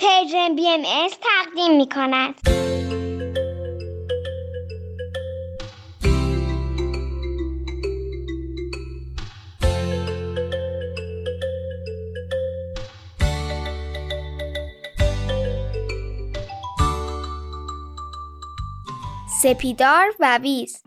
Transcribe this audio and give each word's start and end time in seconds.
پرژن 0.00 0.54
بی 0.56 0.68
ام 0.68 0.82
تقدیم 1.20 1.76
می 1.76 1.88
کند. 1.88 2.34
سپیدار 19.42 20.06
و 20.20 20.38
ویز 20.42 20.82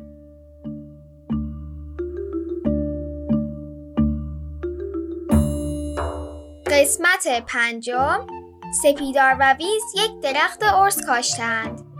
قسمت 6.67 7.45
پنجم 7.47 8.27
سپیدار 8.73 9.35
و 9.39 9.53
ویز 9.53 9.83
یک 9.95 10.19
درخت 10.21 10.63
ارز 10.63 11.05
کاشتند. 11.05 11.93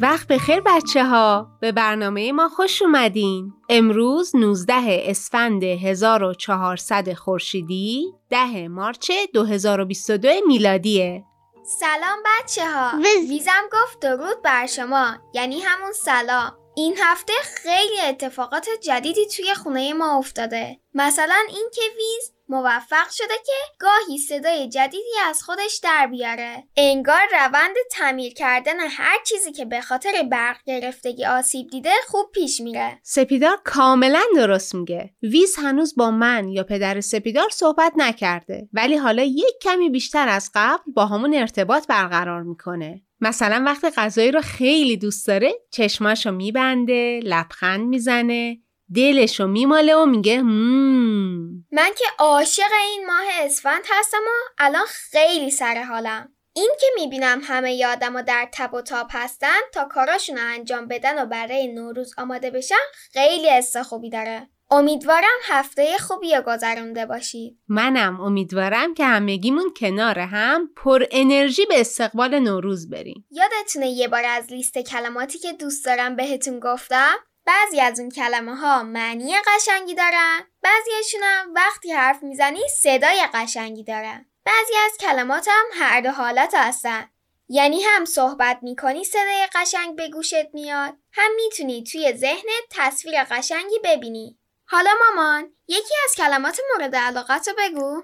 وقت 0.00 0.26
بخیر 0.28 0.60
بچه 0.60 1.04
ها 1.04 1.48
به 1.60 1.72
برنامه 1.72 2.32
ما 2.32 2.48
خوش 2.48 2.82
اومدین. 2.82 3.52
امروز 3.68 4.36
19 4.36 4.74
اسفند 4.88 5.64
1400 5.64 7.12
خورشیدی 7.12 8.14
10 8.30 8.68
مارچ 8.68 9.10
2022 9.34 10.28
میلادیه. 10.46 11.24
سلام 11.64 12.18
بچه 12.26 12.62
ها 12.66 12.98
ویزم 13.28 13.62
گفت 13.72 14.00
درود 14.00 14.42
بر 14.44 14.66
شما. 14.66 15.14
یعنی 15.34 15.60
همون 15.60 15.92
سلام. 15.92 16.59
این 16.74 16.96
هفته 16.98 17.32
خیلی 17.42 18.00
اتفاقات 18.08 18.66
جدیدی 18.82 19.26
توی 19.26 19.54
خونه 19.54 19.92
ما 19.92 20.18
افتاده. 20.18 20.80
مثلا 20.94 21.38
اینکه 21.48 21.82
ویز 21.96 22.32
موفق 22.48 23.10
شده 23.10 23.34
که 23.46 23.52
گاهی 23.78 24.18
صدای 24.18 24.68
جدیدی 24.68 25.18
از 25.28 25.42
خودش 25.42 25.80
در 25.82 26.06
بیاره. 26.06 26.64
انگار 26.76 27.20
روند 27.32 27.74
تعمیر 27.90 28.34
کردن 28.34 28.80
هر 28.80 29.16
چیزی 29.26 29.52
که 29.52 29.64
به 29.64 29.80
خاطر 29.80 30.12
برق 30.30 30.56
گرفتگی 30.66 31.24
آسیب 31.24 31.70
دیده 31.70 31.90
خوب 32.08 32.30
پیش 32.34 32.60
میره. 32.60 32.98
سپیدار 33.02 33.60
کاملا 33.64 34.22
درست 34.36 34.74
میگه. 34.74 35.10
ویز 35.22 35.56
هنوز 35.56 35.94
با 35.96 36.10
من 36.10 36.48
یا 36.48 36.62
پدر 36.62 37.00
سپیدار 37.00 37.48
صحبت 37.50 37.92
نکرده 37.96 38.68
ولی 38.72 38.96
حالا 38.96 39.22
یک 39.22 39.54
کمی 39.62 39.90
بیشتر 39.90 40.28
از 40.28 40.50
قبل 40.54 40.92
با 40.94 41.06
همون 41.06 41.34
ارتباط 41.34 41.86
برقرار 41.86 42.42
می‌کنه. 42.42 43.02
مثلا 43.20 43.62
وقتی 43.66 43.90
غذایی 43.90 44.30
رو 44.30 44.40
خیلی 44.40 44.96
دوست 44.96 45.26
داره 45.26 45.52
چشماشو 45.70 46.30
میبنده 46.30 47.20
لبخند 47.24 47.88
می‌زنه 47.88 48.58
دلشو 48.94 49.46
میماله 49.46 49.96
و 49.96 50.06
میگه 50.06 50.42
مم. 50.42 51.66
من 51.72 51.90
که 51.98 52.04
عاشق 52.18 52.72
این 52.90 53.06
ماه 53.06 53.24
اسفند 53.40 53.82
هستم 53.90 54.18
و 54.26 54.52
الان 54.58 54.86
خیلی 54.86 55.50
سر 55.50 55.82
حالم 55.82 56.32
این 56.52 56.70
که 56.80 56.86
می‌بینم 56.96 57.40
همه 57.42 57.74
یادم 57.74 58.16
و 58.16 58.22
در 58.22 58.48
تب 58.52 58.74
و 58.74 58.82
تاب 58.82 59.06
هستن 59.10 59.60
تا 59.74 59.84
کاراشون 59.84 60.38
انجام 60.38 60.88
بدن 60.88 61.22
و 61.22 61.26
برای 61.26 61.68
نوروز 61.68 62.14
آماده 62.18 62.50
بشن 62.50 62.74
خیلی 63.12 63.50
حس 63.50 63.76
خوبی 63.76 64.10
داره 64.10 64.48
امیدوارم 64.72 65.38
هفته 65.44 65.98
خوبی 65.98 66.34
رو 66.34 66.42
گذرونده 66.42 67.06
باشید 67.06 67.58
منم 67.68 68.20
امیدوارم 68.20 68.94
که 68.94 69.04
همگیمون 69.04 69.74
کنار 69.76 70.18
هم 70.18 70.70
پر 70.76 71.04
انرژی 71.10 71.66
به 71.66 71.80
استقبال 71.80 72.38
نوروز 72.38 72.90
بریم. 72.90 73.26
یادتونه 73.30 73.88
یه 73.88 74.08
بار 74.08 74.24
از 74.24 74.52
لیست 74.52 74.78
کلماتی 74.78 75.38
که 75.38 75.52
دوست 75.52 75.84
دارم 75.84 76.16
بهتون 76.16 76.60
گفتم؟ 76.60 77.14
بعضی 77.46 77.80
از 77.80 78.00
اون 78.00 78.08
کلمه 78.08 78.56
ها 78.56 78.82
معنی 78.82 79.34
قشنگی 79.46 79.94
دارن 79.94 80.40
بعضیشون 80.62 81.20
هم 81.24 81.54
وقتی 81.54 81.92
حرف 81.92 82.22
می‌زنی 82.22 82.60
صدای 82.80 83.26
قشنگی 83.34 83.84
دارن. 83.84 84.26
بعضی 84.44 84.72
از 84.86 84.96
کلمات 85.00 85.48
هم 85.48 85.64
هر 85.84 86.00
دو 86.00 86.10
حالت 86.10 86.54
هستن. 86.56 87.10
یعنی 87.48 87.82
هم 87.82 88.04
صحبت 88.04 88.58
می‌کنی 88.62 89.04
صدای 89.04 89.46
قشنگ 89.54 89.96
به 89.96 90.08
گوشت 90.08 90.54
میاد 90.54 90.94
هم 91.12 91.30
می‌تونی 91.36 91.84
توی 91.84 92.12
ذهنت 92.12 92.64
تصویر 92.70 93.24
قشنگی 93.24 93.78
ببینی. 93.84 94.39
حالا 94.72 94.90
مامان 95.00 95.44
یکی 95.68 95.94
از 96.04 96.14
کلمات 96.16 96.60
مورد 96.72 96.96
علاقت 96.96 97.48
رو 97.48 97.54
بگو. 97.58 98.02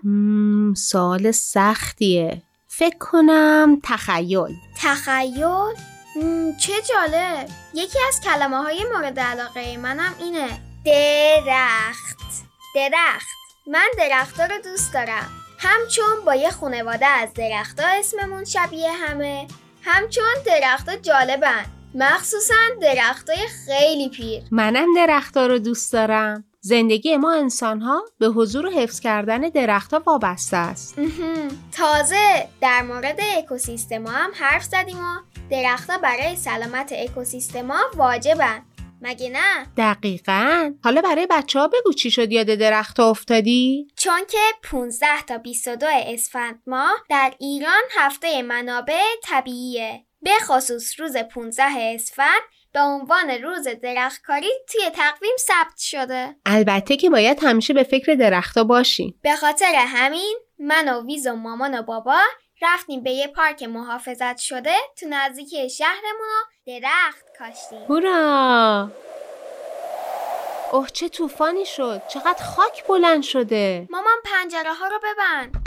سوال 0.74 1.30
سختیه. 1.30 2.42
فکر 2.68 2.98
کنم 2.98 3.80
تخیل. 3.84 4.54
تخیل؟ 4.82 5.74
چه 6.60 6.72
جالب. 6.88 7.48
یکی 7.74 7.98
از 8.08 8.20
کلمه 8.20 8.56
های 8.56 8.84
مورد 8.84 9.20
علاقه 9.20 9.76
منم 9.76 10.14
اینه. 10.18 10.60
درخت. 10.84 12.18
درخت. 12.74 13.36
من 13.66 13.88
درخت 13.98 14.40
رو 14.40 14.58
دوست 14.64 14.94
دارم. 14.94 15.30
همچون 15.58 16.24
با 16.24 16.34
یه 16.34 16.50
خانواده 16.50 17.06
از 17.06 17.34
درختها 17.34 17.86
اسممون 17.86 18.44
شبیه 18.44 18.92
همه. 18.92 19.46
همچون 19.82 20.34
درختها 20.46 20.96
جالبن. 20.96 21.75
مخصوصا 21.98 22.54
درختای 22.82 23.46
خیلی 23.66 24.08
پیر. 24.08 24.42
منم 24.50 24.94
درختها 24.96 25.46
رو 25.46 25.58
دوست 25.58 25.92
دارم. 25.92 26.44
زندگی 26.60 27.16
ما 27.16 27.34
انسان 27.34 27.80
ها 27.80 28.04
به 28.18 28.26
حضور 28.26 28.66
و 28.66 28.70
حفظ 28.70 29.00
کردن 29.00 29.40
درختها 29.40 30.02
وابسته 30.06 30.56
است. 30.56 30.94
تازه 31.76 32.48
در 32.60 32.82
مورد 32.82 33.20
اکوسیستما 33.36 34.10
هم 34.10 34.30
حرف 34.34 34.64
زدیم 34.64 34.98
و 34.98 35.16
درختها 35.50 35.98
برای 35.98 36.36
سلامت 36.36 36.92
اکوسیستما 36.96 37.78
واجبن. 37.96 38.62
مگه 39.00 39.30
نه؟ 39.30 39.66
دقیقا. 39.76 40.72
حالا 40.84 41.00
برای 41.00 41.26
بچه 41.30 41.58
ها 41.58 41.68
بگو 41.68 41.92
چی 41.92 42.10
شد 42.10 42.32
یاد 42.32 42.46
درخت 42.46 43.00
افتادی؟ 43.00 43.88
چون 43.96 44.20
که 44.30 44.38
15 44.62 45.06
تا 45.26 45.38
22 45.38 45.86
اسفند 46.06 46.62
ماه 46.66 46.96
در 47.10 47.34
ایران 47.38 47.82
هفته 47.96 48.42
منابع 48.42 49.02
طبیعیه. 49.24 50.05
به 50.26 50.32
خصوص 50.42 51.00
روز 51.00 51.16
15 51.16 51.64
اسفند 51.94 52.40
به 52.72 52.80
عنوان 52.80 53.30
روز 53.30 53.68
درختکاری 53.82 54.50
توی 54.68 54.90
تقویم 54.90 55.32
ثبت 55.38 55.78
شده. 55.78 56.36
البته 56.46 56.96
که 56.96 57.10
باید 57.10 57.44
همیشه 57.44 57.74
به 57.74 57.82
فکر 57.82 58.14
درختها 58.14 58.64
باشیم. 58.64 59.20
به 59.22 59.36
خاطر 59.36 59.72
همین 59.76 60.36
من 60.58 60.88
و 60.88 61.06
ویز 61.06 61.26
و 61.26 61.32
مامان 61.32 61.78
و 61.78 61.82
بابا 61.82 62.18
رفتیم 62.62 63.02
به 63.02 63.10
یه 63.10 63.26
پارک 63.26 63.62
محافظت 63.62 64.38
شده 64.38 64.74
تو 65.00 65.06
نزدیکی 65.08 65.70
شهرمون 65.70 66.28
و 66.36 66.70
درخت 66.80 67.24
کاشتیم. 67.38 67.82
هورا! 67.88 68.90
اوه 70.72 70.88
چه 70.88 71.08
طوفانی 71.08 71.64
شد. 71.64 72.02
چقدر 72.08 72.44
خاک 72.44 72.86
بلند 72.86 73.22
شده. 73.22 73.88
مامان 73.90 74.16
پنجره 74.24 74.74
ها 74.74 74.86
رو 74.86 74.98
ببند. 74.98 75.65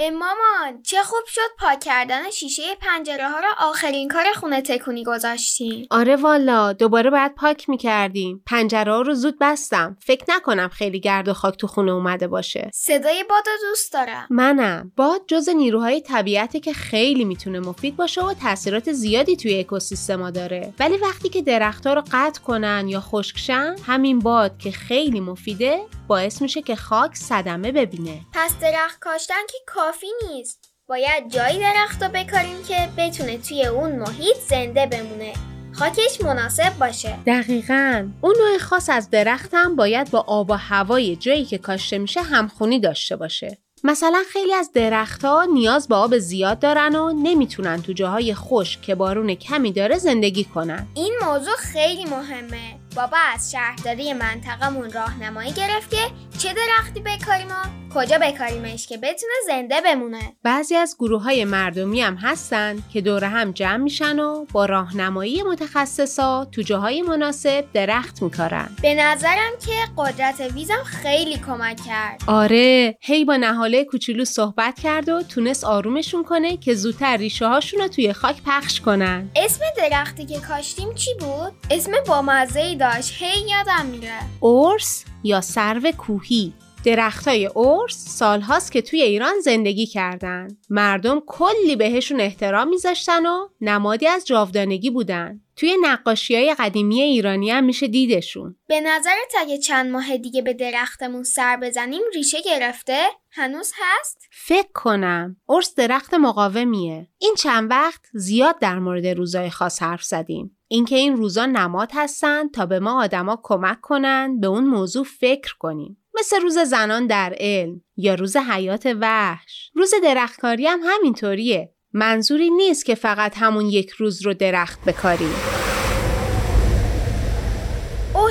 مامان 0.00 0.82
چه 0.82 1.02
خوب 1.02 1.24
شد 1.26 1.40
پاک 1.58 1.80
کردن 1.80 2.30
شیشه 2.30 2.62
پنجره 2.80 3.28
ها 3.28 3.40
رو 3.40 3.48
آخرین 3.58 4.08
کار 4.08 4.24
خونه 4.34 4.60
تکونی 4.60 5.04
گذاشتیم. 5.04 5.86
آره 5.90 6.16
والا 6.16 6.72
دوباره 6.72 7.10
باید 7.10 7.34
پاک 7.34 7.68
می‌کردیم. 7.68 8.42
پنجره 8.46 8.92
ها 8.92 9.00
رو 9.00 9.14
زود 9.14 9.36
بستم. 9.40 9.96
فکر 10.00 10.24
نکنم 10.28 10.68
خیلی 10.68 11.00
گرد 11.00 11.28
و 11.28 11.34
خاک 11.34 11.56
تو 11.56 11.66
خونه 11.66 11.92
اومده 11.92 12.26
باشه. 12.26 12.70
صدای 12.74 13.24
باد 13.24 13.44
دوست 13.68 13.92
دارم. 13.92 14.26
منم. 14.30 14.92
باد 14.96 15.20
جز 15.26 15.48
نیروهای 15.48 16.00
طبیعتی 16.00 16.60
که 16.60 16.72
خیلی 16.72 17.24
می‌تونه 17.24 17.60
مفید 17.60 17.96
باشه 17.96 18.22
و 18.22 18.34
تاثیرات 18.34 18.92
زیادی 18.92 19.36
توی 19.36 19.60
اکوسیستما 19.60 20.30
داره. 20.30 20.72
ولی 20.78 20.96
وقتی 20.96 21.28
که 21.28 21.42
درختها 21.42 21.94
رو 21.94 22.02
قطع 22.12 22.40
کنن 22.40 22.88
یا 22.88 23.00
خشکشن 23.00 23.76
همین 23.86 24.18
باد 24.18 24.58
که 24.58 24.70
خیلی 24.70 25.20
مفیده 25.20 25.80
باعث 26.08 26.42
میشه 26.42 26.62
که 26.62 26.76
خاک 26.76 27.14
صدمه 27.14 27.72
ببینه. 27.72 28.20
پس 28.32 28.58
درخت 28.60 28.98
کاشتن 29.00 29.46
که 29.52 29.58
کافی 29.84 30.06
نیست. 30.28 30.70
باید 30.88 31.30
جایی 31.30 31.58
درخت 31.58 32.02
رو 32.02 32.08
بکاریم 32.08 32.64
که 32.68 32.88
بتونه 32.98 33.38
توی 33.38 33.66
اون 33.66 33.96
محیط 33.96 34.36
زنده 34.48 34.86
بمونه. 34.86 35.32
خاکش 35.72 36.20
مناسب 36.20 36.78
باشه. 36.78 37.18
دقیقا. 37.26 38.08
اون 38.20 38.34
نوع 38.38 38.58
خاص 38.58 38.88
از 38.88 39.10
درخت 39.10 39.50
هم 39.52 39.76
باید 39.76 40.10
با 40.10 40.24
آب 40.26 40.50
و 40.50 40.54
هوای 40.54 41.16
جایی 41.16 41.44
که 41.44 41.58
کاشته 41.58 41.98
میشه 41.98 42.22
همخونی 42.22 42.80
داشته 42.80 43.16
باشه. 43.16 43.58
مثلا 43.84 44.22
خیلی 44.32 44.54
از 44.54 44.72
درختها 44.72 45.44
نیاز 45.44 45.88
به 45.88 45.94
آب 45.94 46.18
زیاد 46.18 46.58
دارن 46.58 46.94
و 46.94 47.12
نمی‌تونن 47.22 47.82
تو 47.82 47.92
جاهای 47.92 48.34
خشک 48.34 48.82
که 48.82 48.94
بارون 48.94 49.34
کمی 49.34 49.72
داره 49.72 49.98
زندگی 49.98 50.44
کنن. 50.44 50.86
این 50.94 51.12
موضوع 51.22 51.56
خیلی 51.56 52.04
مهمه. 52.04 52.78
بابا 52.96 53.16
از 53.34 53.52
شهرداری 53.52 54.12
منطقمون 54.12 54.92
راهنمایی 54.92 55.52
گرفت 55.52 55.90
که 55.90 56.10
چه 56.38 56.54
درختی 56.54 57.00
بکاریم 57.00 57.48
و 57.48 57.83
کجا 57.94 58.18
بکاریمش 58.22 58.86
که 58.86 58.96
بتونه 58.96 59.32
زنده 59.46 59.80
بمونه؟ 59.80 60.32
بعضی 60.42 60.76
از 60.76 60.96
گروه 60.98 61.22
های 61.22 61.44
مردمی 61.44 62.00
هم 62.00 62.14
هستن 62.14 62.76
که 62.92 63.00
دور 63.00 63.24
هم 63.24 63.52
جمع 63.52 63.76
میشن 63.76 64.18
و 64.18 64.44
با 64.52 64.66
راهنمایی 64.66 65.42
متخصصا 65.42 66.44
تو 66.52 66.62
جاهای 66.62 67.02
مناسب 67.02 67.64
درخت 67.72 68.22
میکارن. 68.22 68.68
به 68.82 68.94
نظرم 68.94 69.52
که 69.66 69.72
قدرت 69.96 70.40
ویزم 70.40 70.82
خیلی 70.84 71.36
کمک 71.36 71.80
کرد. 71.86 72.20
آره 72.26 72.98
هی 73.00 73.24
با 73.24 73.36
نهاله 73.36 73.84
کوچولو 73.84 74.24
صحبت 74.24 74.80
کرد 74.80 75.08
و 75.08 75.22
تونست 75.22 75.64
آرومشون 75.64 76.24
کنه 76.24 76.56
که 76.56 76.74
زودتر 76.74 77.16
ریشه 77.16 77.46
هاشون 77.46 77.80
رو 77.80 77.88
توی 77.88 78.12
خاک 78.12 78.36
پخش 78.46 78.80
کنن. 78.80 79.30
اسم 79.36 79.64
درختی 79.76 80.26
که 80.26 80.40
کاشتیم 80.40 80.94
چی 80.94 81.10
بود؟ 81.20 81.52
اسم 81.70 81.92
بامزه 82.06 82.60
ای 82.60 82.76
داشت. 82.76 83.12
هی 83.18 83.40
یادم 83.40 83.86
میره. 83.86 84.18
اورس 84.40 85.04
یا 85.24 85.40
سرو 85.40 85.92
کوهی. 85.92 86.52
درختای 86.84 87.50
ارس 87.56 87.96
سالهاست 88.08 88.72
که 88.72 88.82
توی 88.82 89.02
ایران 89.02 89.40
زندگی 89.40 89.86
کردن. 89.86 90.48
مردم 90.70 91.22
کلی 91.26 91.76
بهشون 91.76 92.20
احترام 92.20 92.68
میذاشتن 92.68 93.26
و 93.26 93.48
نمادی 93.60 94.06
از 94.06 94.26
جاودانگی 94.26 94.90
بودن. 94.90 95.40
توی 95.56 95.76
نقاشی 95.82 96.34
های 96.36 96.54
قدیمی 96.54 97.02
ایرانی 97.02 97.50
هم 97.50 97.64
میشه 97.64 97.88
دیدشون. 97.88 98.56
به 98.66 98.80
نظرت 98.80 99.34
اگه 99.38 99.58
چند 99.58 99.90
ماه 99.90 100.16
دیگه 100.16 100.42
به 100.42 100.52
درختمون 100.52 101.22
سر 101.22 101.56
بزنیم 101.56 102.02
ریشه 102.14 102.38
گرفته؟ 102.42 103.06
هنوز 103.30 103.72
هست؟ 103.76 104.18
فکر 104.30 104.68
کنم. 104.74 105.36
ارس 105.48 105.74
درخت 105.74 106.14
مقاومیه. 106.14 107.08
این 107.18 107.34
چند 107.38 107.70
وقت 107.70 108.00
زیاد 108.12 108.58
در 108.58 108.78
مورد 108.78 109.06
روزای 109.06 109.50
خاص 109.50 109.82
حرف 109.82 110.04
زدیم. 110.04 110.58
اینکه 110.68 110.96
این 110.96 111.16
روزا 111.16 111.46
نماد 111.46 111.90
هستن 111.94 112.48
تا 112.48 112.66
به 112.66 112.78
ما 112.78 113.02
آدما 113.02 113.40
کمک 113.42 113.80
کنن 113.80 114.40
به 114.40 114.46
اون 114.46 114.64
موضوع 114.64 115.04
فکر 115.04 115.54
کنیم. 115.58 116.03
مثل 116.18 116.40
روز 116.40 116.58
زنان 116.58 117.06
در 117.06 117.34
علم 117.40 117.80
یا 117.96 118.14
روز 118.14 118.36
حیات 118.36 118.96
وحش. 119.00 119.70
روز 119.74 119.94
درختکاری 120.02 120.66
هم 120.66 120.80
همینطوریه. 120.84 121.72
منظوری 121.92 122.50
نیست 122.50 122.84
که 122.84 122.94
فقط 122.94 123.32
همون 123.36 123.66
یک 123.66 123.90
روز 123.90 124.22
رو 124.22 124.34
درخت 124.34 124.84
بکاریم. 124.84 125.63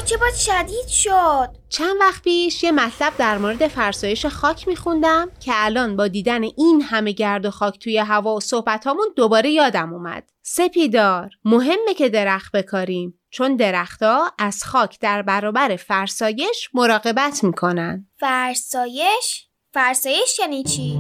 چه 0.06 0.18
باید 0.18 0.36
شدید 0.36 0.88
شد 0.88 1.50
چند 1.70 1.96
وقت 2.00 2.24
پیش 2.24 2.64
یه 2.64 2.72
مطلب 2.72 3.14
در 3.18 3.38
مورد 3.38 3.68
فرسایش 3.68 4.26
خاک 4.26 4.68
میخوندم 4.68 5.32
که 5.40 5.52
الان 5.56 5.96
با 5.96 6.08
دیدن 6.08 6.44
این 6.44 6.82
همه 6.82 7.12
گرد 7.12 7.46
و 7.46 7.52
خاک 7.52 7.80
توی 7.80 7.98
هوا 7.98 8.36
و 8.36 8.40
صحبتامون 8.40 9.08
دوباره 9.16 9.50
یادم 9.50 9.94
اومد 9.94 10.24
سپیدار 10.42 11.30
مهمه 11.46 11.94
که 11.98 12.10
درخت 12.10 12.52
بکاریم 12.52 13.20
چون 13.30 13.56
درختها 13.56 14.32
از 14.40 14.64
خاک 14.64 15.00
در 15.00 15.22
برابر 15.22 15.76
فرسایش 15.76 16.70
مراقبت 16.74 17.44
می‌کنن 17.44 18.08
فرسایش؟ 18.20 19.48
فرسایش 19.74 20.40
یعنی 20.40 20.64
چی؟ 20.64 21.00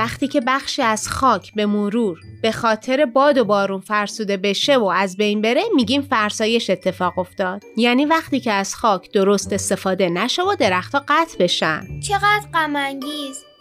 وقتی 0.00 0.28
که 0.28 0.40
بخشی 0.40 0.82
از 0.82 1.08
خاک 1.08 1.54
به 1.54 1.66
مرور 1.66 2.18
به 2.42 2.52
خاطر 2.52 3.06
باد 3.06 3.38
و 3.38 3.44
بارون 3.44 3.80
فرسوده 3.80 4.36
بشه 4.36 4.76
و 4.76 4.84
از 4.84 5.16
بین 5.16 5.40
بره 5.40 5.62
میگیم 5.74 6.02
فرسایش 6.02 6.70
اتفاق 6.70 7.18
افتاد. 7.18 7.62
یعنی 7.76 8.04
وقتی 8.04 8.40
که 8.40 8.52
از 8.52 8.74
خاک 8.74 9.12
درست 9.12 9.52
استفاده 9.52 10.08
نشه 10.08 10.42
و 10.42 10.54
درختها 10.58 11.04
قطع 11.08 11.38
بشن. 11.38 12.00
چقدر 12.00 12.46
غم 12.54 12.76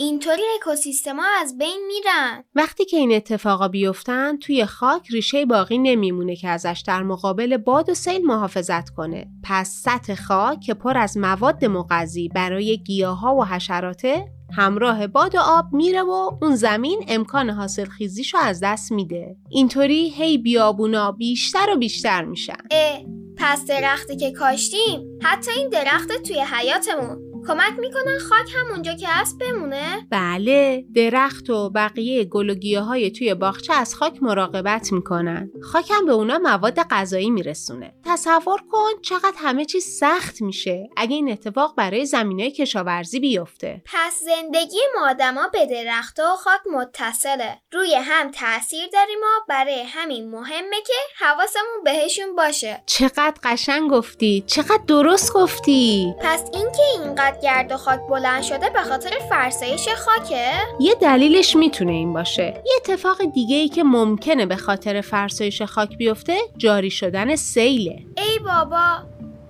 اینطوری 0.01 0.42
اکوسیستما 0.56 1.24
از 1.42 1.57
بین 1.57 1.80
میرن. 1.88 2.44
وقتی 2.56 2.86
که 2.86 2.98
این 2.98 3.12
اتفاقا 3.12 3.68
بیفتن 3.68 4.38
توی 4.38 4.66
خاک 4.66 5.07
ریشه 5.12 5.46
باقی 5.46 5.78
نمیمونه 5.78 6.36
که 6.36 6.50
ازش 6.50 6.84
در 6.88 7.04
مقابل 7.04 7.57
باد 7.57 7.90
و 7.90 7.94
سیل 7.94 8.25
محافظت 8.25 8.90
کنه. 8.90 9.28
پس 9.44 9.69
سطح 9.69 10.16
خاک 10.16 10.60
که 10.60 10.74
پر 10.74 10.98
از 10.98 11.18
مواد 11.18 11.66
مغذی 11.66 12.30
برای 12.30 12.78
گیاها 12.78 13.36
و 13.36 13.46
حشراته 13.46 14.25
همراه 14.57 15.07
باد 15.07 15.36
و 15.36 15.40
آب 15.40 15.66
میره 15.74 16.01
و 16.01 16.38
اون 16.42 16.56
زمین 16.56 17.06
امکان 17.07 17.50
حاصل 17.50 17.86
خیزیشو 17.86 18.38
از 18.38 18.60
دست 18.63 18.92
میده. 18.92 19.36
اینطوری 19.50 20.10
هی 20.10 20.38
بیابونا 20.38 21.12
بیشتر 21.12 21.69
و 21.75 21.78
بیشتر 21.78 22.25
میشن. 22.25 22.63
اه 22.72 23.01
پس 23.38 23.66
درختی 23.66 24.18
که 24.18 24.31
کاشتیم 24.31 25.19
حتی 25.24 25.51
این 25.51 25.69
درخت 25.69 26.12
توی 26.24 26.40
حیاتمون 26.40 27.28
کمک 27.50 27.80
می‌کنن 27.80 28.19
خاک 28.30 28.56
همونجا 28.56 28.94
که 28.94 29.07
هست 29.07 29.38
بمونه؟ 29.40 30.07
بله 30.12 30.86
درخت 30.96 31.50
و 31.50 31.69
بقیه 31.69 32.24
گل 32.24 32.50
و 32.50 32.81
های 32.81 33.12
توی 33.12 33.34
باغچه 33.34 33.74
از 33.74 33.96
خاک 33.96 34.24
مراقبت 34.24 34.92
می‌کنن. 34.92 35.51
خاک 35.63 35.92
هم 35.92 36.06
به 36.06 36.12
اونا 36.12 36.38
مواد 36.38 36.80
غذایی 36.80 37.30
میرسونه. 37.30 37.94
تصور 38.06 38.60
کن 38.72 39.01
چقدر 39.01 39.36
همه 39.38 39.66
چیز 39.66 39.86
سخت 39.86 40.42
میشه. 40.42 40.90
اگه 40.98 41.16
این 41.16 41.31
اتفاق 41.31 41.75
برای 41.75 42.06
زمینه 42.06 42.51
کشاورزی 42.51 43.19
بیفته. 43.19 43.81
پس 43.86 44.19
زندگی 44.25 44.80
ما 44.96 45.10
آدما 45.10 45.48
به 45.54 45.66
درخت 45.66 46.19
و 46.19 46.36
خاک 46.36 46.62
متصله. 46.74 47.57
روی 47.72 47.96
هم 47.96 48.31
تاثیر 48.31 48.88
داریم 48.94 49.19
و 49.19 49.46
برای 49.50 49.84
همین 49.88 50.31
مهمه 50.31 50.81
که 50.88 51.25
حواسمون 51.25 51.84
بهشون 51.86 52.36
باشه. 52.36 52.84
چقدر 52.86 53.34
قشنگ 53.44 53.92
گفتی 53.92 54.44
چقدر 54.48 54.84
درست 54.88 55.34
گفتی. 55.34 56.13
پس 56.22 56.44
اینکه 56.54 56.84
اینقدر 57.00 57.38
گرد 57.44 57.71
و 57.71 57.77
خاک 57.77 58.00
بلند 58.09 58.44
شده 58.44 58.69
به 58.69 58.81
خاطر 58.81 59.12
فرسایش 59.30 59.89
خاکه؟ 59.89 60.51
یه 60.80 60.95
دلیلش 61.01 61.56
می‌تونه 61.56 61.91
این 61.91 62.13
باشه. 62.13 62.44
یه 62.65 62.74
اتفاق 62.77 63.18
دیگه 63.33 63.56
ای 63.56 63.68
که 63.69 63.83
ممکنه 63.83 64.45
به 64.45 64.56
خاطر 64.56 65.01
فرسایش 65.01 65.62
خاک 65.62 65.97
بیفته 65.97 66.38
جاری 66.57 66.91
شدن 66.91 67.36
سیله. 67.36 68.06
ای 68.18 68.39
بابا 68.45 68.97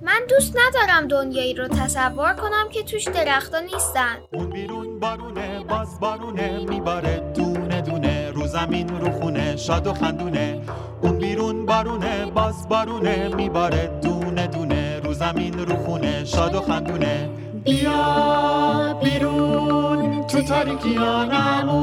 من 0.01 0.21
دوست 0.29 0.57
ندارم 0.57 1.07
دنیایی 1.07 1.53
رو 1.53 1.67
تصور 1.67 2.33
کنم 2.33 2.69
که 2.71 2.83
توش 2.83 3.03
درختا 3.03 3.59
نیستن 3.59 4.17
اون 4.33 4.49
بیرون 4.49 4.99
بارونه 4.99 5.63
باز 5.69 5.99
بارونه 5.99 6.65
میباره 6.69 7.31
دونه 7.35 7.81
دونه 7.81 8.31
رو 8.31 8.47
زمین 8.47 8.89
رو 8.89 9.11
خونه 9.11 9.55
شاد 9.55 9.87
و 9.87 9.93
خندونه 9.93 10.61
اون 11.01 11.17
بیرون 11.17 11.65
بارونه 11.65 12.25
باز 12.25 12.69
بارونه 12.69 13.35
میباره 13.35 13.99
دونه 14.01 14.47
دونه 14.47 14.99
رو 14.99 15.13
زمین 15.13 15.59
رو 15.59 15.75
خونه 15.75 16.25
شاد 16.25 16.55
و 16.55 16.61
خندونه 16.61 17.29
بیا 17.65 18.93
بیرون 19.03 20.27
تو 20.27 20.41
تاریکیانمون 20.41 21.75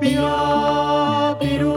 بیا 0.00 1.36
بیرون. 1.40 1.71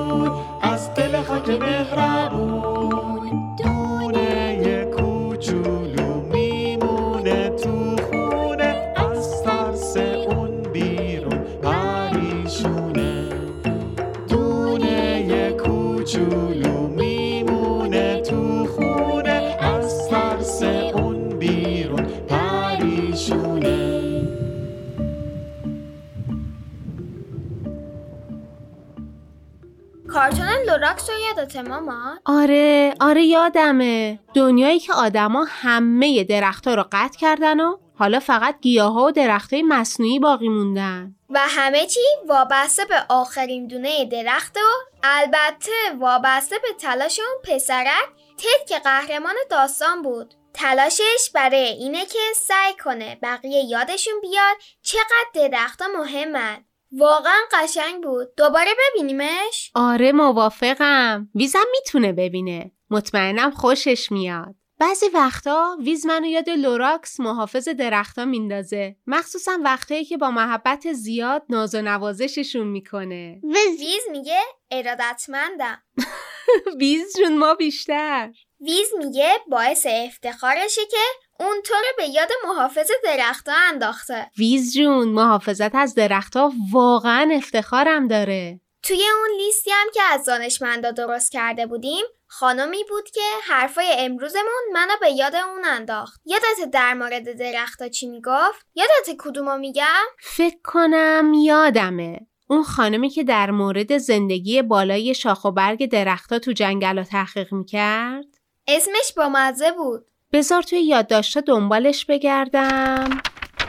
کارتون 30.13 30.47
لوراکس 30.67 31.09
رو 31.09 31.15
یادته 31.19 31.61
ماما؟ 31.61 32.19
آره 32.25 32.93
آره 33.01 33.23
یادمه. 33.23 34.19
دنیایی 34.33 34.79
که 34.79 34.93
آدما 34.93 35.45
همه 35.49 36.23
درختها 36.23 36.73
رو 36.73 36.85
قطع 36.91 37.19
کردن 37.19 37.59
و 37.59 37.77
حالا 37.99 38.19
فقط 38.19 38.59
گیاها 38.61 39.05
و 39.05 39.11
درختای 39.11 39.63
مصنوعی 39.63 40.19
باقی 40.19 40.49
موندن. 40.49 41.15
و 41.29 41.39
همه 41.39 41.85
چی 41.85 41.99
وابسته 42.27 42.85
به 42.85 42.95
آخرین 43.09 43.67
دونه 43.67 44.05
درخت 44.05 44.57
و 44.57 44.95
البته 45.03 45.71
وابسته 45.99 46.55
به 46.59 46.67
تلاش 46.79 47.19
اون 47.19 47.55
پسرک 47.55 48.09
تد 48.37 48.67
که 48.67 48.79
قهرمان 48.79 49.35
داستان 49.49 50.01
بود. 50.01 50.33
تلاشش 50.53 51.29
برای 51.33 51.67
اینه 51.67 52.05
که 52.05 52.19
سعی 52.35 52.73
کنه 52.83 53.17
بقیه 53.23 53.63
یادشون 53.63 54.13
بیاد 54.21 54.57
چقدر 54.81 55.47
درختها 55.49 55.87
مهمن. 55.87 56.65
واقعا 56.97 57.41
قشنگ 57.51 58.03
بود. 58.03 58.27
دوباره 58.37 58.71
ببینیمش؟ 58.79 59.71
آره 59.75 60.11
موافقم. 60.11 61.29
ویزم 61.35 61.65
می‌تونه 61.71 62.13
ببینه. 62.13 62.71
مطمئنم 62.89 63.51
خوشش 63.51 64.11
میاد. 64.11 64.55
بعضی 64.79 65.05
وقتا 65.13 65.77
ویز 65.83 66.05
منو 66.05 66.25
یاد 66.25 66.49
لوراکس 66.49 67.19
محافظ 67.19 67.69
درختها 67.69 68.25
میندازه. 68.25 68.95
مخصوصا 69.07 69.59
وقتایی 69.63 70.05
که 70.05 70.17
با 70.17 70.31
محبت 70.31 70.93
زیاد 70.93 71.43
ناز 71.49 71.75
و 71.75 71.81
نوازششون 71.81 72.67
می‌کنه. 72.67 73.41
ویز 73.79 74.03
میگه 74.11 74.39
ارادتمندم. 74.71 75.83
ویز 76.79 77.17
جون 77.17 77.37
ما 77.37 77.53
بیشتر. 77.55 78.31
ویز 78.65 78.87
میگه 78.97 79.33
باعث 79.47 79.87
افتخارشه 79.89 80.81
که 80.91 80.97
اون 81.39 81.61
تو 81.65 81.73
رو 81.73 81.87
به 81.97 82.05
یاد 82.05 82.29
محافظ 82.47 82.91
درختها 83.03 83.55
انداخته. 83.69 84.31
ویز 84.37 84.73
جون 84.73 85.07
محافظت 85.07 85.75
از 85.75 85.95
درختها 85.95 86.51
واقعا 86.71 87.29
افتخارم 87.33 88.07
داره. 88.07 88.59
توی 88.83 89.03
اون 89.19 89.37
لیستی 89.37 89.71
هم 89.71 89.87
که 89.93 90.01
از 90.03 90.25
دانشمندا 90.25 90.91
درست 90.91 91.31
کرده 91.31 91.65
بودیم 91.65 92.05
خانمی 92.27 92.83
بود 92.89 93.09
که 93.09 93.21
حرفای 93.43 93.95
امروزمون 93.97 94.63
منو 94.73 94.93
به 95.01 95.09
یاد 95.09 95.35
اون 95.35 95.65
انداخت. 95.65 96.21
یادت 96.25 96.71
در 96.71 96.93
مورد 96.93 97.37
درختا 97.37 97.89
چی 97.89 98.07
می‌گفت؟ 98.07 98.65
یادت 98.75 99.17
کدومو 99.19 99.57
میگم؟ 99.57 100.05
فکر 100.19 100.57
کنم 100.63 101.31
یادمه. 101.33 102.19
اون 102.47 102.63
خانمی 102.63 103.09
که 103.09 103.23
در 103.23 103.51
مورد 103.51 103.97
زندگی 103.97 104.61
بالای 104.61 105.13
شاخ 105.13 105.45
و 105.45 105.51
برگ 105.51 105.89
درختها 105.89 106.39
تو 106.39 106.51
جنگل 106.51 107.03
تحقیق 107.03 107.53
می‌کرد؟ 107.53 108.34
اسمش 108.67 109.13
با 109.17 109.29
مزه 109.29 109.71
بود. 109.71 110.05
بذار 110.33 110.63
توی 110.63 110.81
یادداشتا 110.81 111.41
دنبالش 111.41 112.05
بگردم. 112.05 113.21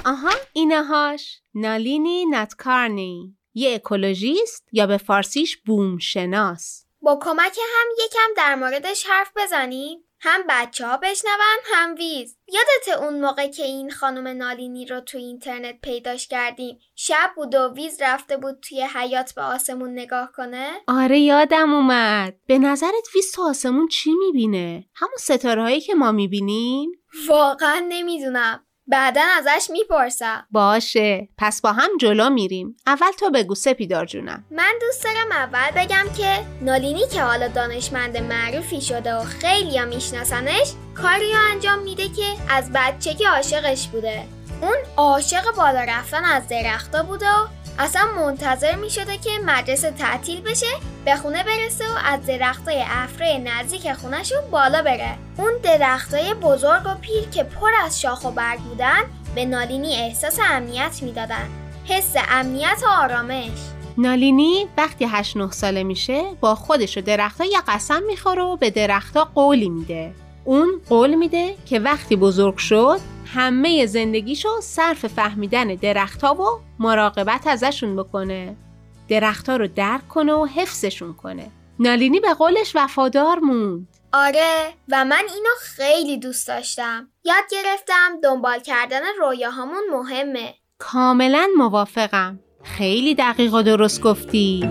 آها 0.05 0.31
اینهاش. 0.53 1.41
نالینی 1.55 2.26
نادکارنی. 2.26 3.37
یه 3.55 3.75
اکولوژیست 3.75 4.69
یا 4.73 4.87
به 4.87 4.97
فارسیش 4.97 5.57
بوم 5.57 5.99
شناس 5.99 6.87
با 7.00 7.19
کمک 7.23 7.59
هم 7.59 7.87
یکم 8.05 8.29
در 8.37 8.55
موردش 8.55 9.07
حرف 9.07 9.33
بزنیم. 9.37 10.05
هم 10.21 10.41
بچه 10.49 10.87
ها 10.87 10.97
بشنون 10.97 11.35
هم 11.65 11.95
ویز. 11.95 12.37
یادت 12.49 13.01
اون 13.03 13.21
موقع 13.21 13.47
که 13.47 13.63
این 13.63 13.91
خانم 13.91 14.29
نالینی 14.29 14.87
رو 14.87 15.01
تو 15.01 15.19
اینترنت 15.19 15.81
پیداش 15.83 16.29
کردیم 16.29 16.79
شب 16.95 17.31
بود 17.37 17.55
و 17.55 17.73
ویز 17.75 18.03
رفته 18.03 18.37
بود 18.37 18.61
توی 18.69 18.83
حیاط 18.83 19.35
به 19.35 19.43
آسمون 19.43 19.93
نگاه 19.93 20.33
کنه؟ 20.33 20.71
آره 20.89 21.19
یادم 21.19 21.75
اومد. 21.75 22.35
به 22.47 22.59
نظرت 22.59 23.15
ویز 23.15 23.33
تو 23.33 23.43
آسمون 23.43 23.89
چی 23.89 24.11
می‌بینه؟ 24.13 24.85
همون 24.95 25.17
ستاره 25.19 25.63
هایی 25.63 25.81
که 25.81 25.95
ما 25.95 26.13
می‌بینیم؟ 26.13 26.91
واقعا 27.29 27.87
نمی‌دونم. 27.89 28.66
بعدا 28.88 29.23
ازش 29.38 29.71
می‌پرسم. 29.71 30.47
باشه. 30.50 31.28
پس 31.38 31.61
با 31.61 31.73
هم 31.73 31.90
جلو 32.00 32.31
میریم. 32.31 32.76
اول 32.87 33.11
تو 33.21 33.31
بگو 33.31 33.55
سپیدار 33.55 34.07
جونم. 34.07 34.45
من 34.50 34.73
دوست 34.81 35.05
دارم 35.05 35.33
اول 35.33 35.71
بگم 35.83 36.07
که 36.19 36.45
نالینی 36.61 37.07
که 37.12 37.23
حالا 37.23 37.49
دانشمند 37.49 38.16
معروفی 38.16 38.81
شده 38.81 39.14
و 39.14 39.25
خیلی 39.25 39.85
میشناسنش 39.85 40.73
کاری 40.95 41.33
رو 41.33 41.38
انجام 41.52 41.78
میده 41.78 42.09
که 42.09 42.26
از 42.50 42.71
بچگی 42.75 43.25
عاشقش 43.25 43.88
بوده. 43.88 44.23
اون 44.62 44.76
عاشق 44.97 45.55
بالا 45.57 45.85
رفتن 45.88 46.25
از 46.25 46.49
درختا 46.49 47.02
بوده 47.02 47.26
و 47.31 47.47
اصلا 47.78 48.02
منتظر 48.16 48.75
می 48.76 48.90
شده 48.90 49.16
که 49.16 49.30
مدرسه 49.45 49.90
تعطیل 49.90 50.40
بشه 50.40 50.66
به 51.04 51.16
خونه 51.16 51.45
برسه 51.45 51.85
و 51.85 51.97
از 52.04 52.26
درختای 52.26 52.85
افره 52.87 53.38
نزدیک 53.38 53.92
خونهشون 53.92 54.38
بالا 54.50 54.83
بره. 54.83 55.18
اون 55.38 55.52
درختای 55.62 56.35
بزرگ 56.35 56.83
و 56.87 56.95
پیر 56.95 57.28
که 57.28 57.42
پر 57.42 57.71
از 57.85 58.00
شاخ 58.00 58.25
و 58.25 58.30
برگ 58.30 58.59
بودن 58.59 59.00
به 59.35 59.45
نالینی 59.45 59.97
احساس 59.97 60.38
امنیت 60.50 60.99
می‌دادن. 61.02 61.49
حس 61.85 62.14
امنیت 62.28 62.83
و 62.83 62.87
آرامش. 62.87 63.59
نالینی 63.99 64.66
وقتی 64.76 65.04
8 65.04 65.37
9 65.37 65.50
ساله 65.50 65.83
میشه 65.83 66.23
با 66.40 66.54
خودش 66.54 66.99
و 66.99 67.00
درختها 67.00 67.47
یه 67.47 67.59
قسم 67.68 68.02
می‌خوره 68.02 68.42
و 68.42 68.56
به 68.56 68.71
درختها 68.71 69.28
قولی 69.35 69.68
میده. 69.68 70.12
اون 70.45 70.80
قول 70.88 71.14
میده 71.14 71.54
که 71.66 71.78
وقتی 71.78 72.16
بزرگ 72.16 72.56
شد 72.56 73.00
همه 73.26 73.87
زندگیشو 73.87 74.61
صرف 74.61 75.06
فهمیدن 75.06 75.75
درختها 75.75 76.35
و 76.35 76.61
مراقبت 76.78 77.47
ازشون 77.47 77.97
بکنه. 77.97 78.56
درختها 79.09 79.56
رو 79.56 79.66
درک 79.66 80.09
کنه 80.09 80.33
و 80.33 80.47
حفظشون 80.47 81.14
کنه. 81.14 81.50
نالینی 81.78 82.21
به 82.21 82.35
قولش 82.35 82.73
وفادار 82.75 83.38
موند. 83.38 83.88
آره 84.12 84.73
و 84.88 85.04
من 85.04 85.23
اینو 85.35 85.50
خیلی 85.61 86.18
دوست 86.18 86.49
داشتم. 86.49 87.09
یاد 87.25 87.45
گرفتم 87.50 88.21
دنبال 88.23 88.59
کردن 88.59 89.00
رویاهامون 89.21 89.83
مهمه. 89.92 90.54
کاملا 90.78 91.49
موافقم. 91.56 92.40
خیلی 92.62 93.14
دقیق 93.14 93.54
و 93.54 93.62
درست 93.62 94.02
گفتی. 94.02 94.71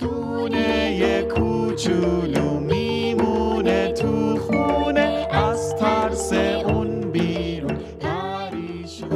دونه 0.00 1.22
کوچولو. 1.22 2.49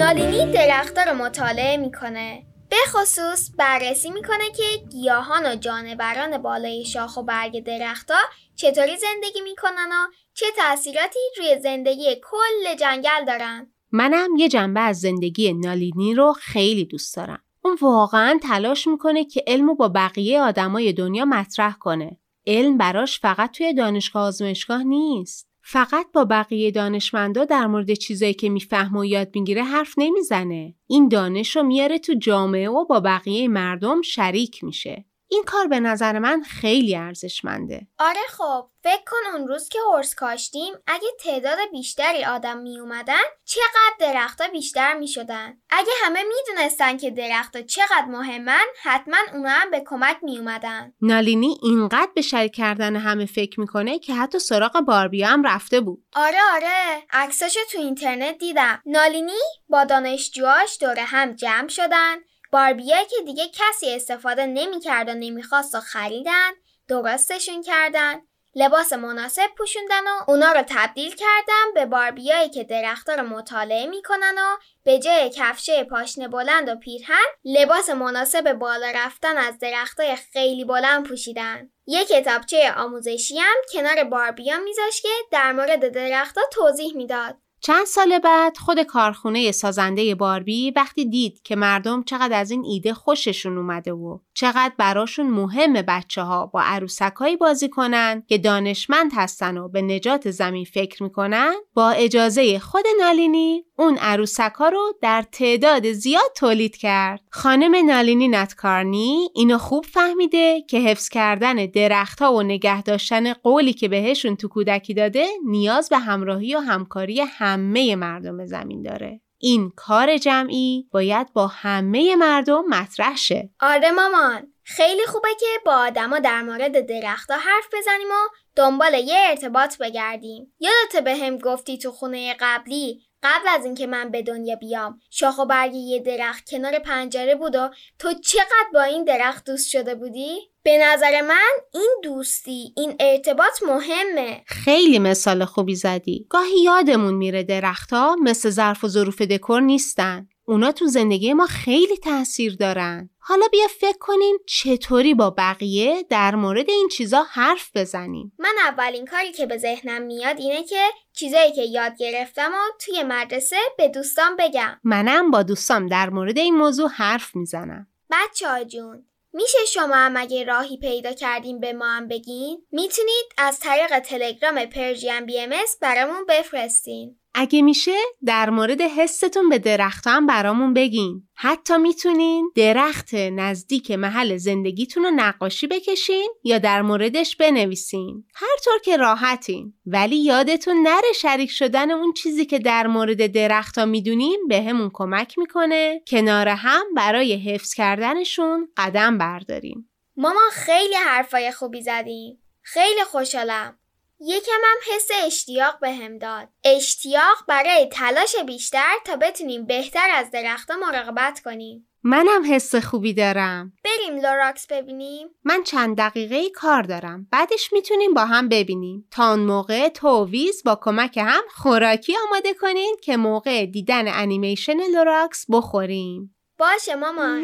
نالینی 0.05 0.53
درختها 0.53 1.05
رو 1.05 1.17
مطالعه 1.19 1.77
می‌کنه 1.77 2.43
به 2.71 2.77
خصوص 2.89 3.51
بررسی 3.59 4.11
می‌کنه 4.11 4.51
که 4.57 4.63
گیاهان 4.93 5.47
و 5.47 5.57
جانوران 5.57 6.39
بالای 6.43 6.85
شاخ 6.85 7.17
و 7.17 7.23
برگ 7.23 7.65
درختها 7.65 8.19
چطوری 8.57 8.97
زندگی 8.97 9.41
می‌کنن 9.45 9.89
و 9.93 10.13
چه 10.35 10.47
تاثیراتی 10.57 11.19
روی 11.39 11.61
زندگی 11.63 12.17
کل 12.23 12.77
جنگل 12.81 13.25
دارن 13.27 13.73
منم 13.93 14.37
یه 14.37 14.49
جنبه 14.49 14.81
از 14.81 15.01
زندگی 15.01 15.53
نالینی 15.53 16.15
رو 16.15 16.33
خیلی 16.33 16.85
دوست 16.85 17.17
دارم. 17.17 17.43
اون 17.63 17.79
واقعا 17.81 18.39
تلاش 18.43 18.87
می‌کنه 18.87 19.25
که 19.25 19.45
علم 19.47 19.75
با 19.75 19.89
بقیه 19.89 20.41
آدمای 20.41 20.93
دنیا 20.93 21.25
مطرح 21.25 21.75
کنه. 21.81 22.19
علم 22.47 22.79
براش 22.79 23.21
فقط 23.21 23.51
توی 23.51 23.75
دانشگاه 23.75 24.23
آزمایشگاه 24.23 24.83
نیست. 24.83 25.54
فقط 25.67 26.07
با 26.13 26.25
بقیه 26.25 26.71
دانشمندا 26.71 27.45
در 27.45 27.67
مورد 27.67 27.93
چیزایی 27.95 28.35
که 28.35 28.49
می‌فهمه 28.49 29.01
و 29.01 29.05
یاد 29.05 29.31
می‌گیره 29.35 29.65
حرف 29.65 29.95
نمی‌زنه. 29.99 30.75
این 30.87 31.09
دانش 31.09 31.57
رو 31.57 31.63
میاره 31.63 31.99
تو 31.99 32.15
جامعه 32.15 32.69
و 32.71 32.85
با 32.85 33.01
بقیه 33.01 33.49
مردم 33.49 34.03
شریک 34.03 34.65
میشه. 34.65 35.05
این 35.29 35.45
کار 35.45 35.67
به 35.67 35.81
نظر 35.81 36.19
من 36.19 36.43
خیلی 36.43 36.97
ارزشمنده. 36.97 37.87
آره 37.99 38.21
خب 38.29 38.69
فکر 38.83 39.03
کن 39.07 39.37
اون 39.37 39.49
روز 39.49 39.69
که 39.69 39.79
ارس 39.95 40.15
کاشتیم 40.15 40.75
اگه 40.87 41.09
تعداد 41.25 41.59
بیشتری 41.73 42.25
آدم 42.25 42.59
می 42.59 42.81
اومدن 42.81 43.23
چقدر 43.45 43.95
درختها 43.99 44.49
بیشتر 44.49 44.95
می 44.95 45.09
شدن 45.09 45.59
اگه 45.71 45.93
همه 46.05 46.21
می‌دونستن 46.23 46.97
که 46.97 47.11
درختها 47.11 47.63
چقدر 47.63 48.05
مهمن 48.09 48.65
حتما 48.83 49.17
اونا 49.33 49.51
هم 49.51 49.71
به 49.71 49.83
کمک 49.87 50.17
می 50.23 50.39
اومدن 50.39 50.93
نالینی 51.01 51.59
اینقدر 51.63 52.11
به 52.15 52.23
شریک 52.23 52.55
کردن 52.55 52.97
همه 52.97 53.27
فکر 53.27 53.61
می‌کنه 53.61 53.99
که 53.99 54.15
حتی 54.15 54.39
سراغ 54.39 54.81
باربیا 54.81 55.29
هم 55.29 55.43
رفته 55.47 55.81
بود. 55.81 56.05
آره 56.15 56.39
آره. 56.55 57.03
عکساشو 57.11 57.61
تو 57.73 57.79
اینترنت 57.79 58.39
دیدم. 58.39 58.83
نالینی 58.87 59.33
با 59.69 59.85
دانشجوهاش 59.85 60.79
دور 60.81 60.99
هم 60.99 61.33
جمع 61.33 61.69
شدن. 61.69 62.17
باربیایی 62.55 63.07
که 63.07 63.17
دیگه 63.25 63.45
کسی 63.49 63.95
استفاده 63.95 64.47
نمی‌کرد 64.47 65.09
و 65.09 65.15
نمی‌خواست 65.15 65.75
و 65.75 65.81
خریدن 65.81 66.51
درستشون 66.89 67.63
کردن. 67.63 68.15
لباس 68.55 68.93
مناسب 68.93 69.47
پوشوندن 69.59 70.05
و 70.07 70.31
اونا 70.31 70.53
رو 70.53 70.63
تبدیل 70.69 71.15
کردن 71.15 71.75
به 71.75 71.87
باربیایی 71.87 72.49
که 72.51 72.65
درختها 72.65 73.15
رو 73.15 73.23
مطالعه 73.23 73.87
می‌کنن 73.87 74.35
و 74.39 74.57
به 74.85 74.99
جای 74.99 75.31
کفشه 75.31 75.85
پاشنه 75.85 76.29
بلند 76.29 76.69
و 76.69 76.77
پیرهن 76.77 77.25
لباس 77.45 77.91
مناسب 77.91 78.53
بالا 78.53 78.93
رفتن 78.95 79.37
از 79.37 79.59
درختای 79.59 80.17
خیلی 80.17 80.65
بلند 80.65 81.09
پوشیدن. 81.09 81.71
یه 81.87 82.05
کتابچه 82.05 82.73
آموزشی 82.77 83.39
هم 83.39 83.57
کنار 83.73 84.05
باربیا 84.05 84.59
میذاش 84.59 85.03
که 85.03 85.09
در 85.31 85.53
مورد 85.53 85.89
درختها 85.89 86.45
توضیح 86.53 86.97
می‌داد. 86.97 87.37
چند 87.67 87.87
سال 87.87 88.19
بعد 88.19 88.57
خود 88.57 88.83
کارخونه 88.83 89.53
سازنده 89.53 90.15
باربی 90.15 90.71
وقتی 90.71 91.05
دید 91.05 91.43
که 91.43 91.57
مردم 91.57 92.03
چقدر 92.03 92.41
از 92.41 92.51
این 92.51 92.65
ایده 92.65 92.95
خوششون 92.95 93.59
اومده 93.59 93.93
و 93.93 94.19
چقدر 94.35 94.73
براشون 94.79 95.27
مهمه 95.27 95.83
بچه 95.83 96.23
ها 96.23 96.47
با 96.47 96.63
عروسکایی 96.63 97.37
بازی 97.37 97.69
کنن 97.69 98.23
که 98.29 98.39
دانشمند 98.39 99.11
هستن 99.15 99.59
و 99.59 99.69
به 99.69 99.83
نجات 99.83 100.31
زمین 100.31 100.65
فکر 100.65 101.03
می‌کنن 101.03 101.55
با 101.75 101.91
اجازه 101.91 102.59
خود 102.59 102.85
نالینی 103.01 103.65
اون 103.79 103.99
عروسکا 103.99 104.69
رو 104.69 104.93
در 105.03 105.25
تعداد 105.33 105.93
زیاد 105.93 106.33
تولید 106.37 106.77
کرد. 106.77 107.21
خانم 107.31 107.87
نالینی 107.87 108.29
نتکارنی 108.29 109.29
اینو 109.35 109.59
خوب 109.59 109.85
فهمیده 109.85 110.63
که 110.63 110.79
حفظ 110.79 111.09
کردن 111.09 111.67
درختها 111.67 112.35
و 112.35 112.43
نگه 112.43 112.83
داشتن 112.83 113.33
قولی 113.33 113.73
که 113.73 113.89
بهشون 113.89 114.37
تو 114.37 114.49
کودکی 114.49 114.95
داده 114.95 115.27
نیاز 115.47 115.89
به 115.89 115.99
همراهی 115.99 116.55
و 116.55 116.59
همکاری 116.59 117.21
همه 117.55 117.97
مردم 117.97 118.47
زمین 118.47 118.83
داره. 118.83 119.21
این 119.39 119.73
کار 119.77 120.17
جمعی 120.17 120.89
باید 120.93 121.33
با 121.33 121.47
همه 121.47 122.17
مردم 122.17 122.65
مطرح 122.69 123.17
شه. 123.17 123.51
آره 123.61 123.91
مامان 123.91 124.53
خیلی 124.63 125.07
خوبه 125.07 125.29
که 125.41 125.47
با 125.67 125.73
آدما 125.73 126.19
در 126.19 126.43
مورد 126.43 126.87
درختها 126.87 127.37
حرف 127.37 127.67
بزنیم 127.79 128.09
و 128.09 128.29
دنبال 128.57 128.95
یه 128.95 129.17
ارتباط 129.29 129.79
بگردیم 129.79 130.55
یادت 130.61 131.05
به 131.05 131.17
هم 131.17 131.39
گفتی 131.39 131.79
تو 131.79 131.91
خونه 131.91 132.37
قبلی 132.41 133.03
قبل 133.25 133.49
از 133.49 133.65
اینکه 133.65 133.87
من 133.87 134.11
به 134.11 134.23
دنیا 134.23 134.57
بیام 134.57 135.01
شاخ 135.11 135.39
و 135.39 135.47
برگ 135.47 135.75
یه 135.75 136.01
درخت 136.01 136.51
کنار 136.51 136.79
پنجره 136.79 137.35
بود 137.35 137.55
و 137.55 137.71
تو 137.99 138.13
چقدر 138.13 138.69
با 138.75 138.83
این 138.83 139.05
درخت 139.05 139.47
دوست 139.47 139.69
شده 139.71 139.95
بودی؟ 139.95 140.39
به 140.63 140.79
نظر 140.79 141.21
من 141.21 141.51
این 141.75 142.01
دوستی 142.03 142.73
این 142.77 142.97
ارتباط 143.01 143.63
مهمه 143.69 144.43
خیلی 144.47 144.99
مثال 144.99 145.45
خوبی 145.45 145.75
زدی. 145.75 146.27
گاهی 146.31 146.63
یادمون 146.63 147.15
میره 147.15 147.43
درختها 147.43 148.17
مثل 148.23 148.51
ظرف 148.51 148.85
و 148.85 148.89
ظروف 148.89 149.23
دکور 149.23 149.61
نیستن. 149.61 150.29
اونا 150.47 150.73
تو 150.73 150.87
زندگی 150.87 151.33
ما 151.33 151.47
خیلی 151.47 151.97
تاثیر 151.97 152.57
دارن. 152.57 153.11
حالا 153.19 153.47
بیا 153.53 153.67
فکر 153.81 153.99
کنیم 153.99 154.37
چطوری 154.47 155.15
با 155.15 155.31
بقیه 155.31 156.07
در 156.11 156.35
مورد 156.35 156.71
این 156.71 156.89
چیزا 156.89 157.23
حرف 157.23 157.71
بزنیم. 157.75 158.33
من 158.39 158.55
اولین 158.65 159.07
کاری 159.07 159.33
که 159.33 159.47
به 159.47 159.59
ذهنم 159.59 160.03
میاد 160.03 160.39
اینه 160.39 160.65
که 160.65 160.83
چیزایی 161.13 161.53
که 161.53 161.63
یاد 161.63 161.97
گرفتم 161.97 162.53
و 162.53 162.79
توی 162.79 163.03
مدرسه 163.03 163.57
به 163.79 163.89
دوستان 163.89 164.37
بگم 164.39 164.81
منم 164.85 165.31
با 165.31 165.43
دوستام 165.43 165.87
در 165.87 166.11
مورد 166.11 166.39
این 166.39 166.55
موضوع 166.55 166.89
حرف 166.89 167.37
می‌زنم. 167.37 167.87
بچه 168.11 168.49
ها 168.49 168.65
جون 168.65 169.05
میشه 169.33 169.59
شما 169.69 169.95
هم 169.95 170.17
اگه 170.17 170.45
راهی 170.45 170.77
پیدا 170.77 171.13
کردین 171.13 171.61
به 171.61 171.73
ما 171.73 171.87
هم 171.87 172.09
بگین؟ 172.09 172.63
می‌تونید 172.73 173.25
از 173.39 173.61
طریق 173.61 173.99
تلگرام 173.99 174.65
پرژین 174.65 175.21
بی 175.21 175.41
ام 175.41 175.51
برامون 175.81 176.25
بفرستین. 176.29 177.17
اگه 177.35 177.63
میشه 177.63 177.97
در 178.25 178.51
مورد 178.51 178.81
حستون 178.81 179.49
به 179.49 179.59
درخت 179.59 180.07
هم 180.07 180.27
برامون 180.27 180.75
بگین. 180.75 181.29
حتی 181.35 181.77
می‌تونین 181.77 182.53
درخت 182.57 183.15
نزدیک 183.15 183.91
محل 183.91 184.37
زندگیتون 184.37 185.05
رو 185.05 185.11
نقاشی 185.11 185.67
بکشین 185.67 186.31
یا 186.45 186.59
در 186.59 186.83
موردش 186.83 187.37
بنویسین. 187.37 188.25
هر 188.35 188.57
طور 188.65 188.79
که 188.85 188.97
راحتین. 188.97 189.75
ولی 189.87 190.17
یادتون 190.17 190.83
نره 190.83 191.13
شریک 191.15 191.51
شدن 191.51 191.91
اون 191.91 192.13
چیزی 192.13 192.47
که 192.47 192.59
در 192.59 192.87
مورد 192.87 193.27
درختها 193.27 193.85
می‌دونین 193.85 194.47
به 194.49 194.63
همون 194.63 194.91
کمک 194.93 195.39
می‌کنه 195.39 196.03
کنار 196.07 196.49
هم 196.49 196.85
برای 196.97 197.37
حفظ 197.37 197.75
کردنشون 197.75 198.69
قدم 198.77 199.19
برداریم. 199.19 199.91
مامان 200.17 200.51
خیلی 200.53 200.95
حرفای 200.95 201.53
خوبی 201.53 201.83
زدیم. 201.83 202.39
خیلی 202.63 203.05
خوشحالم. 203.05 203.79
یکم 204.21 204.61
هم 204.65 204.95
حس 204.95 205.09
اشتیاق 205.27 205.79
بهم 205.81 206.19
داد. 206.19 206.49
اشتیاق 206.65 207.45
برای 207.49 207.89
تلاش 207.93 208.37
بیشتر 208.47 208.95
تا 209.07 209.17
بتونیم 209.17 209.67
بهتر 209.67 210.09
از 210.15 210.31
درختها 210.31 210.77
مراقبت 210.77 211.41
کنیم. 211.41 211.89
منم 212.03 212.55
حس 212.55 212.75
خوبی 212.75 213.15
دارم. 213.15 213.73
بریم 213.85 214.17
لوراکس 214.17 214.67
ببینیم؟ 214.67 215.29
من 215.45 215.63
چند 215.63 215.97
دقیقه 215.97 216.51
کار 216.51 216.83
دارم. 216.83 217.29
بعدش 217.33 217.73
می‌تونیم 217.73 218.15
با 218.15 218.25
هم 218.25 218.49
ببینیم. 218.49 219.09
تا 219.11 219.31
اون 219.31 219.41
موقع 219.41 219.89
تو 219.89 220.27
ویز 220.27 220.63
با 220.65 220.79
کمک 220.83 221.17
هم 221.17 221.43
خوراکی 221.55 222.17
آماده 222.29 222.55
کنین 222.55 222.97
که 223.03 223.17
موقع 223.17 223.67
دیدن 223.67 224.05
انیمیشن 224.09 224.91
لوراکس 224.95 225.47
بخوریم. 225.51 226.37
باشه 226.59 226.95
مامان. 226.95 227.43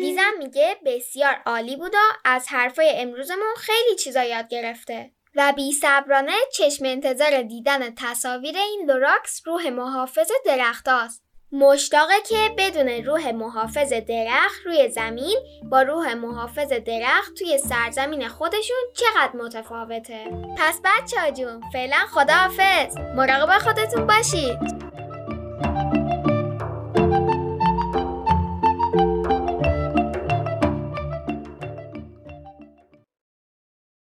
ویزم 0.00 0.32
میگه 0.38 0.76
بسیار 0.86 1.42
عالی 1.46 1.76
بود 1.76 1.94
و 1.94 1.98
از 2.24 2.48
حرفای 2.48 2.92
امروزمون 2.96 3.54
خیلی 3.56 3.96
چیزا 3.96 4.24
یاد 4.24 4.48
گرفته. 4.48 5.10
و 5.36 5.52
بی 5.56 5.72
صبرانه 5.72 6.32
چشم 6.52 6.84
انتظار 6.84 7.42
دیدن 7.42 7.94
تصاویر 7.94 8.56
این 8.56 8.90
لوراکس 8.90 9.42
روح 9.46 9.68
محافظ 9.70 10.30
درخت 10.46 10.88
است. 10.88 11.22
مشتاقه 11.52 12.14
که 12.28 12.36
بدون 12.58 12.88
روح 12.88 13.30
محافظ 13.30 13.92
درخت 13.92 14.60
روی 14.64 14.88
زمین 14.88 15.36
با 15.70 15.82
روح 15.82 16.14
محافظ 16.14 16.72
درخت 16.72 17.34
توی 17.34 17.58
سرزمین 17.58 18.28
خودشون 18.28 18.76
چقدر 18.94 19.36
متفاوته. 19.36 20.24
پس 20.58 20.80
بچه 20.84 21.32
جون 21.32 21.62
فعلا 21.72 21.98
خداحافظ. 22.10 22.96
مراقب 23.16 23.58
خودتون 23.58 24.06
باشید. 24.06 24.82